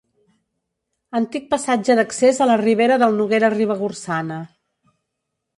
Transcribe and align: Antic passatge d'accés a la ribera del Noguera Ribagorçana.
Antic 1.19 1.45
passatge 1.51 1.97
d'accés 2.01 2.39
a 2.45 2.49
la 2.53 2.57
ribera 2.63 2.97
del 3.05 3.15
Noguera 3.21 3.55
Ribagorçana. 3.59 4.39